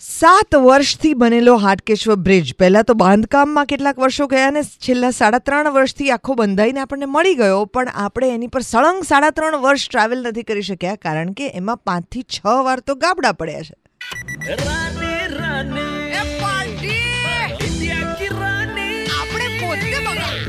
[0.00, 2.52] સાત વર્ષથી બનેલો હાટકેશ્વર બ્રિજ.
[2.60, 7.36] પહેલાં તો બાંધકામમાં કેટલાક વર્ષો ગયા ને છેલ્લા સાડા ત્રણ વર્ષથી આખો બંધાઈને આપણને મળી
[7.40, 11.50] ગયો પણ આપણે એની પર સળંગ સાડા ત્રણ વર્ષ ટ્રાવેલ નથી કરી શક્યા કારણ કે
[11.60, 13.74] એમાં પાંચથી છ વાર તો ગાબડા પડ્યા છે.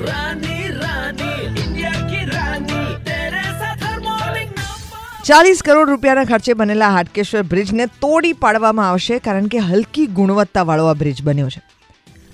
[0.08, 0.51] રાની
[5.32, 10.94] ચાલીસ કરોડ રૂપિયાના ખર્ચે બનેલા હાટકેશ્વર બ્રિજને તોડી પાડવામાં આવશે કારણ કે હલકી ગુણવત્તાવાળો આ
[10.94, 11.62] બ્રિજ બન્યો છે.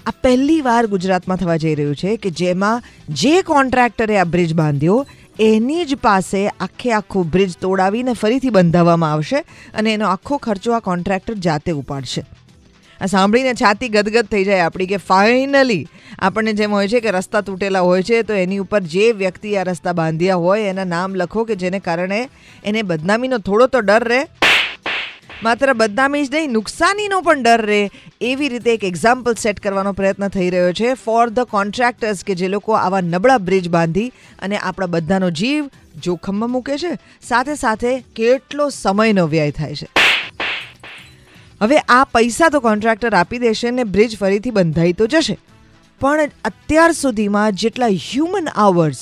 [0.05, 5.05] આ પહેલી વાર ગુજરાતમાં થવા જઈ રહ્યું છે કે જેમાં જે કોન્ટ્રાક્ટરે આ બ્રિજ બાંધ્યો,
[5.39, 9.43] એની જ પાસે આખે આખું બ્રિજ તોડાવીને ફરીથી બંધાવવામાં આવશે
[9.73, 12.25] અને એનો આખો ખર્ચો આ કોન્ટ્રાક્ટર જાતે ઉપાડશે.
[13.01, 15.83] આ સાંભળીને છાતી ગદગદ થઈ જાય આપણી કે ફાઇનલી
[16.19, 19.63] આપણને જેમ હોય છે કે રસ્તા તૂટેલા હોય છે, તો એની ઉપર જે વ્યક્તિ આ
[19.63, 22.29] રસ્તા બાંધ્યા હોય, એના નામ લખો કે જેને કારણે
[22.65, 24.27] એને બદનામીનો થોડો તો ડર રહે.
[25.43, 27.89] માત્ર બદનામી જ નહીં, નુકસાનીનો પણ ડર રહે.
[28.21, 30.93] એવી રીતે એક એક્ઝામ્પલ સેટ કરવાનો પ્રયત્ન થઈ રહ્યો છે.
[30.93, 35.69] ફોર ધ કોન્ટ્રાક્ટર્સ કે જે લોકો આવા નબળા બ્રિજ બાંધી અને આપણા બધાનો જીવ
[36.03, 36.97] જોખમમાં મૂકે છે.
[37.27, 39.87] સાથે સાથે કેટલો સમયનો વ્યય થાય છે.
[41.61, 45.37] હવે આ પૈસા તો કોન્ટ્રાક્ટર આપી દેશે ને બ્રિજ ફરીથી બંધાઈ તો જશે.
[46.01, 48.99] પણ અત્યાર સુધીમાં જેટલા હ્યુમન આવર્સ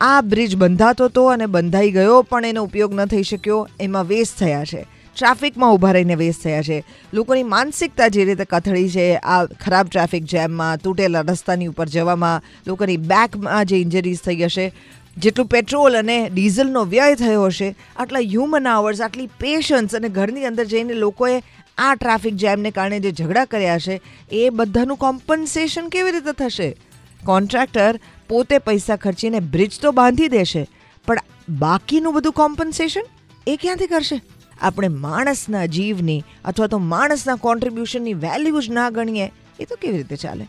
[0.00, 4.36] આ બ્રિજ બંધાતો હતો અને બંધાઈ ગયો, પણ એનો ઉપયોગ ન થઈ શક્યો, એમાં વેસ્ટ
[4.38, 4.82] થયા છે.
[5.16, 6.84] ટ્રાફિકમાં ઊભા રહીને વેસ્ટ થયા છે.
[7.12, 12.96] લોકોની માનસિકતા જે રીતે કથળી છે, આ ખરાબ ટ્રાફિક જેમમાં તૂટેલા રસ્તાની ઉપર જવામાં, લોકોની
[12.96, 14.72] બેકમાં જે ઇન્જરીઝ થઈ હશે,
[15.16, 20.64] જેટલું પેટ્રોલ અને ડીઝલનો વ્યય થયો હશે, આટલા હ્યુમન આવર્સ આટલી પેશન્સ અને ઘરની અંદર
[20.64, 21.42] જઈને લોકોએ
[21.78, 24.00] આ ટ્રાફિક જેમને કારણે જે ઝઘડા કર્યા છે,
[24.32, 26.76] એ બધાનું કોમ્પન્સેશન કેવી રીતે થશે?
[27.24, 30.66] કોન્ટ્રાક્ટર પોતે પૈસા ખર્ચીને બ્રિજ તો બાંધી દેશે,
[31.06, 31.16] પણ
[31.58, 33.00] બાકીનું બધું કોમ્પન્સેશન
[33.46, 34.20] એ ક્યાંથી કરશે?
[34.60, 40.16] આપણે માણસના જીવની અથવા તો માણસના કોન્ટ્રીબ્યુશનની વેલ્યુ જ ના ગણીએ, એ તો કેવી રીતે
[40.16, 40.48] ચાલે?